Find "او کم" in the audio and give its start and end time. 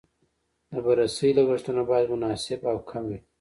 2.71-3.03